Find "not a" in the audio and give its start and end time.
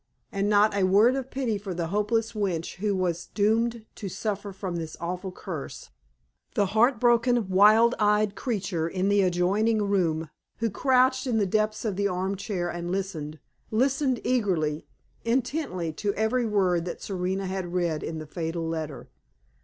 0.49-0.81